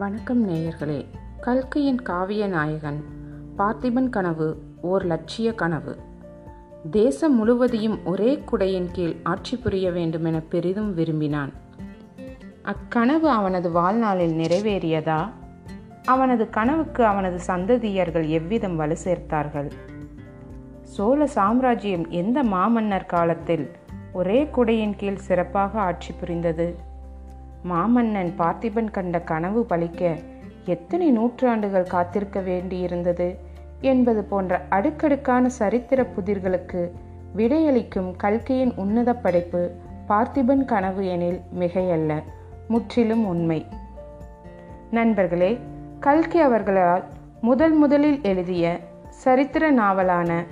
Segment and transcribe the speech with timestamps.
[0.00, 1.06] வணக்கம் நேயர்களே.
[1.40, 3.04] கல்கையின் காவிய நாயகன்
[3.58, 5.96] பார்த்திபன் கனவு ஓர் லட்சிய கனவு.
[6.90, 11.52] தேசம் முழுவதையும் ஒரே குடையின் கீழ் ஆட்சி புரிய வேண்டுமென பெரிதும் விரும்பினான்.
[12.64, 15.28] அக்கனவு அவனது வாழ்நாளில் நிறைவேறியதா?
[16.04, 19.70] அவனது கனவுக்கு அவனது சந்ததியர்கள் எவ்விதம் வலு சேர்த்தார்கள்?
[20.82, 23.70] சோழ சாம்ராஜ்யம் எந்த மாமன்னர் காலத்தில்
[24.12, 26.88] ஒரே குடையின் கீழ் சிறப்பாக ஆட்சி புரிந்தது?
[27.68, 30.16] மாமன்னன் பார்த்திபன் கண்ட கனவு பலிக்க
[30.64, 33.36] எத்தனை நூற்றாண்டுகள் காத்திருக்க வேண்டியிருந்தது
[33.80, 36.90] என்பது போன்ற அடுக்கடுக்கான சரித்திர புதிர்களுக்கு
[37.36, 39.74] விடையளிக்கும் கல்கையின் உன்னத படைப்பு
[40.08, 42.22] பார்த்திபன் கனவு எனில் மிகையல்ல
[42.68, 43.66] முற்றிலும் உண்மை.
[44.90, 45.58] நண்பர்களே
[46.00, 47.04] கல்கி அவர்களால்
[47.40, 50.44] முதல் முதலில் எழுதிய சரித்திர நாவலான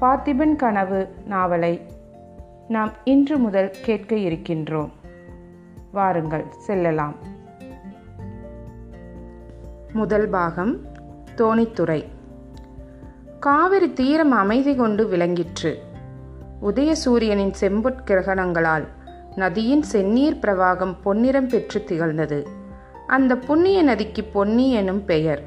[0.00, 1.80] பார்த்திபன் கனவு நாவலை
[2.68, 4.90] நாம் இன்று முதல் கேட்க இருக்கின்றோம்.
[5.98, 7.14] வாருங்கள் செல்லலாம்.
[9.92, 10.86] முதல் பாகம்
[11.36, 12.04] தோணித்துறை.
[13.40, 15.78] காவிரி தீரம் அமைதி கொண்டு விளங்கிற்று.
[16.62, 18.86] உதயசூரியனின் செம்பொற் கிரகணங்களால்
[19.34, 22.46] நதியின் செந்நீர் பிரவாகம் பொன்னிறம் பெற்று திகழ்ந்தது.
[23.06, 25.42] அந்த புண்ணிய நதிக்கு பொன்னி எனும் பெயர்.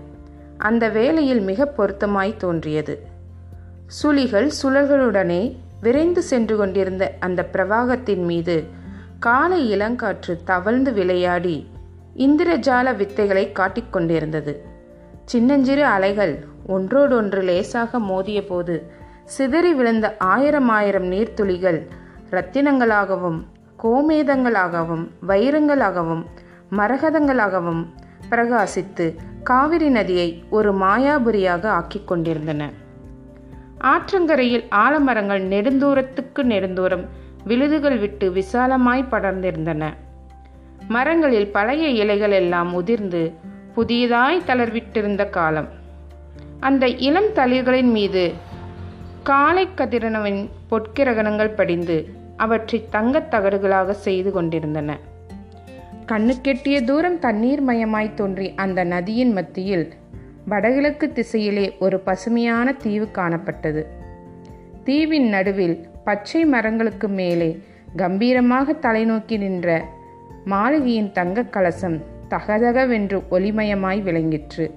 [0.57, 3.07] அந்த வேளையில் மிக பொருத்தமாய் தோன்றியது.
[4.03, 8.79] சுழிகள் சுழல்களுடனே விரைந்து சென்று கொண்டிருந்த அந்த பிரவாகத்தின் மீது
[9.21, 11.67] காலை இளங்காற்று தவழ்ந்து விளையாடி
[12.17, 14.55] இந்திரஜால வித்தைகளை காட்டிக்கொண்டிருந்தது.
[15.25, 18.91] சின்னஞ்சிறு அலைகள் ஒன்றோடொன்று லேசாக மோதிய போது
[19.25, 21.87] சிதறி விழுந்த ஆயிரம் ஆயிரம் நீர்த்துளிகள்
[22.31, 23.39] இரத்தினங்களாகவும்
[23.83, 26.25] கோமேதங்களாகவும் வைரங்களாகவும்
[26.71, 27.85] மரகதங்களாகவும்
[28.29, 32.69] பிரகாசித்து காவிரி நதியை ஒரு மாயாபுரியாக ஆக்கிக் கொண்டிருந்தன.
[33.77, 37.07] ஆற்றங்கரையில் ஆலமரங்கள் நெடுந்தூரத்துக்கு நெடுந்தூரம்
[37.43, 39.93] விழுதுகள் விட்டு விசாலமாய் படர்ந்திருந்தன.
[40.87, 43.31] மரங்களில் பழைய இலைகள் எல்லாம் உதிர்ந்து
[43.75, 45.67] புதியதாய் தளர்விட்டிருந்த காலம்.
[46.59, 48.31] அந்த இளம் தளிர்களின் மீது
[49.23, 52.07] காலை கதிரனவின் பொற்கிரகணங்கள் படிந்து
[52.37, 54.97] அவற்றை தங்கத் தகடுகளாக செய்து கொண்டிருந்தன.
[56.05, 59.93] கண்ணுக்கெட்டிய தூரம் தண்ணீர் மயமாய் தோன்றி அந்த நதியின் மத்தியில்
[60.45, 63.85] வடகிழக்கு திசையிலே ஒரு பசுமையான தீவு காணப்பட்டது.
[64.83, 67.63] தீவின் நடுவில் பச்சை மரங்களுக்கு மேலே
[67.95, 69.85] கம்பீரமாக தலைநோக்கி நின்ற
[70.45, 74.71] மாளிகையின் தங்கக் கலசம் தகதகவென்று ஒளிமயமாய் விளங்கிற்று.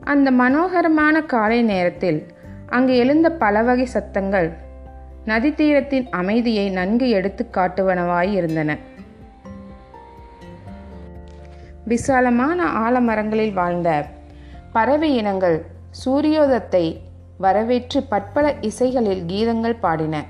[0.00, 2.26] அந்த மனோகரமான காலை நேரத்தில்
[2.66, 4.52] அங்கு எழுந்த பல வகை சத்தங்கள்
[5.24, 8.78] நதி தீரத்தின் அமைதியை நன்கு எடுத்து காட்டுவனவாய் இருந்தன.
[11.84, 14.04] விசாலமான ஆலமரங்களில் வாழ்ந்த
[14.72, 15.64] பறவை இனங்கள்
[16.04, 16.98] சூரியோதத்தை
[17.38, 20.24] வரவேற்று பற்பல இசைகளில் கீதங்கள் பாடின.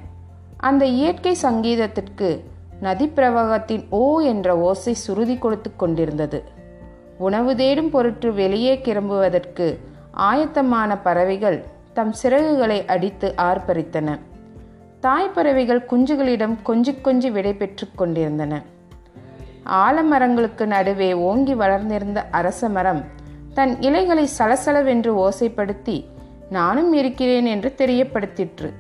[0.56, 2.40] அந்த இயற்கை சங்கீதத்திற்கு
[2.80, 6.44] நதி பிரவாகத்தின் ஓ என்ற ஓசை சுருதி கொடுத்து கொண்டிருந்தது.
[7.18, 9.78] உணவு தேடும் பொருட்டு வெளியே கிளம்புவதற்கு
[10.18, 14.18] ஆயத்தமான பறவைகள் தம் சிறகுகளை அடித்து ஆர்ப்பரித்தன.
[15.02, 18.62] தாய்ப்பறவைகள் குஞ்சுகளிடம் கொஞ்சி கொஞ்சி விடை பெற்று கொண்டிருந்தன.
[19.66, 23.04] ஆலமரங்களுக்கு நடுவே ஓங்கி வளர்ந்திருந்த அரச மரம்
[23.54, 26.04] தன் இலைகளை சலசலவென்று ஓசைப்படுத்தி
[26.50, 28.72] நானும் இருக்கிறேன் என்று தெரியப்படுத்திற்று.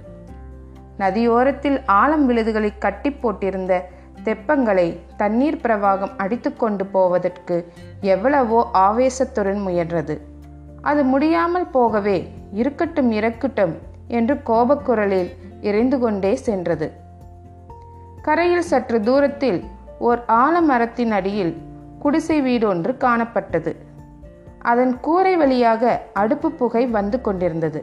[0.98, 3.80] நதியோரத்தில் ஆழம் விழுதுகளை கட்டி போட்டிருந்த
[4.24, 10.20] தெப்பங்களை தண்ணீர் பிரவாகம் அடித்து கொண்டு போவதற்கு எவ்வளவோ ஆவேசத்துடன் முயன்றது.
[10.80, 13.74] அது முடியாமல் போகவே இருக்கட்டும் இறக்கட்டும்
[14.08, 15.30] என்று கோபக்குரலில்
[15.60, 16.92] இறைந்து கொண்டே சென்றது.
[18.22, 19.64] கரையில் சற்று தூரத்தில்
[19.98, 21.56] ஓர் ஆலமரத்தின் அடியில்
[21.98, 23.76] குடிசை வீடு ஒன்று காணப்பட்டது.
[24.64, 27.80] அதன் கூரை வழியாக அடுப்பு புகை வந்து கொண்டிருந்தது.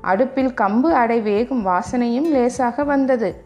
[0.00, 3.44] அடுப்பில் கம்பு அடை வேகும் வாசனையும் லேசாக வந்தது.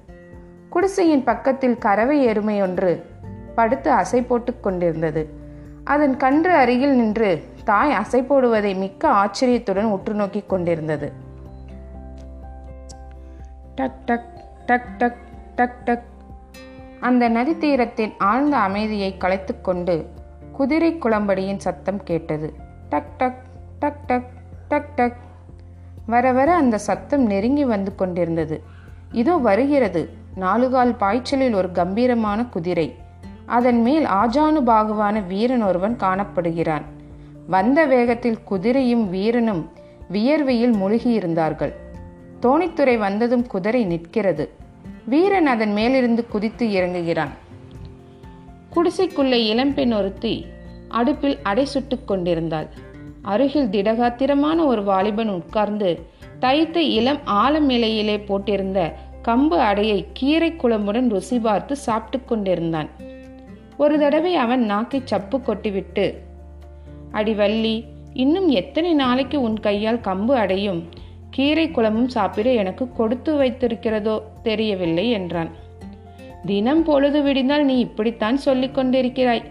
[0.70, 2.92] குடிசையின் பக்கத்தில் கறவை எருமை ஒன்று
[3.54, 5.22] படுத்து அசை போட்டு கொண்டிருந்தது.
[5.84, 7.30] அதன் கன்று அருகில் நின்று
[7.64, 11.12] தாய் அசை போடுவதை மிக்க ஆச்சரியத்துடன் உற்று நோக்கி கொண்டிருந்தது.
[13.74, 14.28] டக் டக்
[14.66, 15.22] டக் டக்
[15.54, 16.06] டக் டக்.
[17.00, 20.06] அந்த நதி தீரத்தின் ஆழ்ந்த அமைதியை கலைத்துக்கொண்டு
[20.52, 22.64] குதிரை குளம்படியின் சத்தம் கேட்டது.
[22.88, 23.42] டக் டக்
[23.78, 24.30] டக் டக்
[24.68, 25.16] டக் டக்.
[26.06, 28.62] வர வர அந்த சத்தம் நெருங்கி வந்து கொண்டிருந்தது.
[29.12, 30.10] இதோ வருகிறது.
[30.34, 32.94] நாலுகால் பாய்ச்சலில் ஒரு கம்பீரமான குதிரை.
[33.46, 36.82] அதன் மேல் ஆஜானு பாகுவான வீரன் ஒருவன் காணப்படுகிறான்.
[37.46, 39.70] வந்த வேகத்தில் குதிரையும் வீரனும்
[40.12, 41.72] வியர்வையில் மூழ்கியிருந்தார்கள்
[42.42, 44.50] தோணித்துறை வந்ததும் குதிரை நிற்கிறது.
[45.04, 47.28] வீரன் அதன் மேலிருந்து குதித்து இறங்குகிறான்.
[48.74, 50.46] குடிசைக்குள்ளே இளம்பெண் ஒருத்தி
[51.00, 52.68] அடுப்பில் அடை சுட்டு கொண்டிருந்தாள்.
[53.32, 55.90] அருகில் திடகாத்திரமான ஒரு வாலிபன் உட்கார்ந்து
[56.38, 58.80] தைத்த இளம் ஆலம் இலையிலே போட்டிருந்த
[59.28, 62.90] கம்பு அடையை கீரை குழம்புடன் ருசி பார்த்து சாப்பிட்டு கொண்டிருந்தான்.
[63.76, 66.06] ஒரு தடவை அவன் நாக்கை சப்பு கொட்டிவிட்டு
[67.10, 67.74] அடி வள்ளி
[68.14, 70.80] இன்னும் எத்தனை நாளைக்கு உன் கையால் கம்பு அடையும்?
[71.30, 75.50] கீரை குழம்பும் சாப்பிட எனக்கு கொடுத்து வைத்திருக்கிறதோ தெரியவில்லை என்றான்.
[76.46, 79.44] தினம் பொழுது விடிந்தால் நீ இப்படித்தான் சொல்லிக் கொண்டிருக்கிறாய்.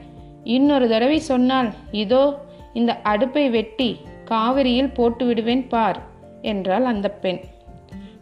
[0.45, 2.43] இன்னொரு தடவை சொன்னால் இதோ
[2.73, 6.01] இந்த அடுப்பை வெட்டி காவிரியில் போட்டு விடுவேன் பார்
[6.41, 7.39] என்றாள் அந்த பெண்.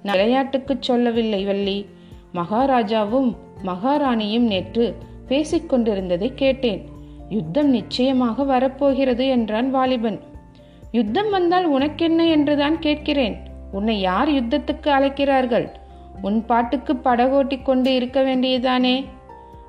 [0.04, 1.86] விளையாட்டுக்குச் சொல்லவில்லை வள்ளி.
[2.34, 3.36] மகாராஜாவும்
[3.66, 4.98] மகாராணியும் நேற்று
[5.28, 6.86] பேசிக்கொண்டிருந்ததை கேட்டேன்.
[7.30, 10.20] யுத்தம் நிச்சயமாக வரப்போகிறது என்றான் வாலிபன்.
[10.92, 13.38] யுத்தம் வந்தால் உனக்கென்ன என்றுதான் கேட்கிறேன்.
[13.72, 15.70] உன்னை யார் யுத்தத்துக்கு அழைக்கிறார்கள்?
[16.22, 19.06] உன் பாட்டுக்கு படகோட்டி கொண்டு இருக்க வேண்டியதானே?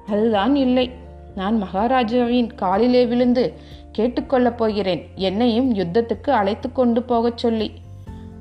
[0.06, 0.91] அதுதான் இல்லை.
[1.34, 3.52] நான் மகாராஜாவின் காலிலே விழுந்து
[3.98, 5.08] கேட்டுக்கொள்ளப் போகிறேன்.
[5.14, 7.72] என்னையும் யுத்தத்துக்கு அழைத்து கொண்டு போகச் சொல்லி.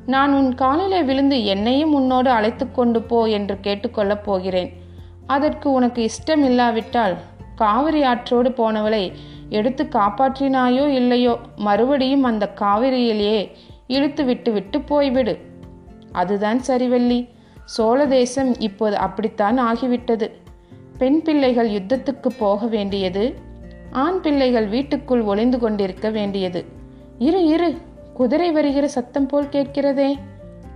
[0.05, 4.73] நான் உன் காலிலே விழுந்து என்னையும் உன்னோடு அழைத்து கொண்டு போ என்று கேட்டுக்கொள்ளப் போகிறேன்.
[5.27, 7.15] அதற்கு உனக்கு இஷ்டம் இல்லாவிட்டால்
[7.55, 9.11] காவிரி ஆற்றோடு போனவளை
[9.49, 13.49] எடுத்து காப்பாற்றினாயோ இல்லையோ மறுபடியும் அந்த காவிரியிலேயே
[13.87, 15.37] இழுத்து விட்டு விட்டு போய்விடு.
[16.11, 17.29] அதுதான் சரிவல்லி.
[17.65, 20.31] சோழ தேசம் இப்போது அப்படித்தான் ஆகிவிட்டது.
[20.97, 23.23] பெண் பிள்ளைகள் யுத்தத்துக்கு போக வேண்டியது
[23.91, 26.65] ஆண் பிள்ளைகள் வீட்டுக்குள் ஒளிந்து கொண்டிருக்க வேண்டியது.
[27.19, 27.77] இரு இரு
[28.13, 30.15] குதிரை வருகிற சத்தம் போல் கேட்கிறதே.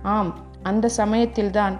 [0.02, 1.78] ஆம் அந்த சமயத்தில்தான்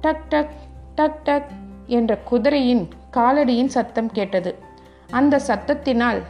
[0.00, 0.52] டக் டக்
[0.94, 1.50] டக் டக்
[1.86, 4.54] என்ற குதிரையின் காலடியின் சத்தம் கேட்டது.
[5.10, 6.20] அந்த சத்தத்தினால்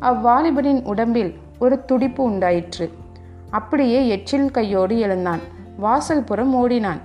[0.00, 2.90] அவ்வாலிபனின் உடம்பில் ஒரு துடிப்பு உண்டாயிற்று.
[3.50, 5.40] அப்படியே எச்சில் கையோடு எழுந்தான்.
[5.76, 7.00] வாசல் புறம் ஓடினான்.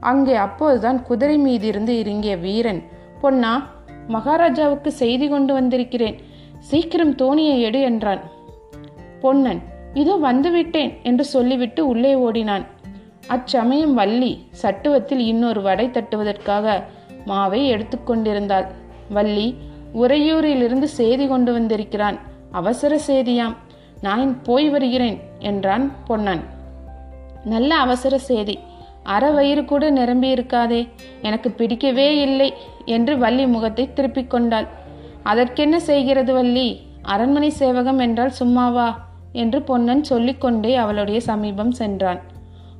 [0.00, 2.82] அங்கே அப்போதுதான் குதிரை மீதிருந்து இறங்கிய வீரன்
[3.24, 3.52] பொன்னா
[4.08, 6.16] மகாராஜாவுக்கு செய்தி கொண்டு வந்திருக்கிறேன்.
[6.70, 8.22] சீக்கிரம் தோணியை எடு என்றான்.
[9.22, 9.60] பொன்னன்
[9.94, 12.64] இதோ வந்துவிட்டேன் என்று சொல்லிவிட்டு உள்ளே ஓடினான்.
[13.26, 14.32] அச்சமயம் வள்ளி
[14.62, 16.74] சட்டுவத்தில் இன்னொரு வடை தட்டுவதற்காக
[17.26, 18.66] மாவை எடுத்துக்கொண்டிருந்தாள்
[19.08, 19.46] வள்ளி
[20.02, 22.18] உறையூரிலிருந்து செய்தி கொண்டு வந்திருக்கிறான்.
[22.60, 23.54] அவசர செய்தியாம்.
[24.06, 25.18] நான் போய் வருகிறேன்
[25.50, 26.42] என்றான் பொன்னன்.
[27.52, 28.56] நல்ல அவசர செய்தி.
[29.04, 30.88] அற வயிறு கூட நிரம்பி இருக்காதே
[31.22, 32.52] எனக்கு பிடிக்கவே இல்லை
[32.84, 34.66] என்று வள்ளி முகத்தை திருப்பிக் கொண்டாள்.
[35.22, 36.80] அதற்கென்ன செய்கிறது வள்ளி?
[37.02, 39.12] அரண்மனை சேவகம் என்றால் சும்மாவா?
[39.32, 42.20] என்று பொன்னன் சொல்லிக்கொண்டே அவளுடைய சமீபம் சென்றான்.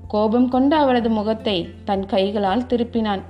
[0.08, 3.22] கோபம் கொண்டு அவளது முகத்தை தன் கைகளால் திருப்பினான்.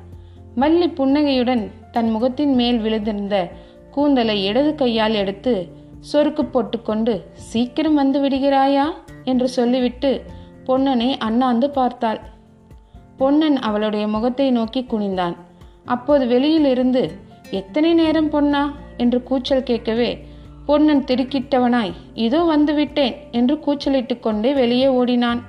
[0.55, 3.51] வள்ளி புன்னகையுடன் தன் முகத்தின் மேல் விழுந்திருந்த
[3.91, 8.85] கூந்தலை இடது கையால் எடுத்து சொருக்கு போட்டுக்கொண்டு சீக்கிரம் வந்து விடுகிறாயா?
[9.25, 10.23] என்று சொல்லிவிட்டு
[10.67, 12.21] பொன்னனை அண்ணாந்து பார்த்தாள்.
[13.17, 15.37] பொன்னன் அவளுடைய முகத்தை நோக்கி குனிந்தான்.
[15.85, 17.11] அப்போது வெளியிலிருந்து
[17.51, 18.73] எத்தனை நேரம் பொன்னா?
[18.97, 20.27] என்று கூச்சல் கேட்கவே
[20.67, 25.43] பொன்னன் திடுக்கிட்டவனாய் இதோ வந்துவிட்டேன் என்று கூச்சலிட்டு கொண்டே வெளியே ஓடினான்.